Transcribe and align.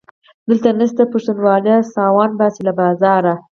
دلته 0.47 0.69
نسته 0.79 1.03
پښتونواله- 1.13 1.75
ساوڼ 1.93 2.29
باسي 2.39 2.61
له 2.67 2.73
بازاره 2.79 3.33